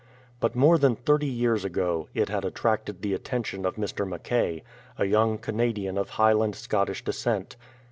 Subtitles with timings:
[0.39, 4.07] But more than thirty years ago it had attracted the attention of Mr.
[4.09, 4.63] Mackay,
[4.97, 7.55] a young Canadian of Highland Scottish descent.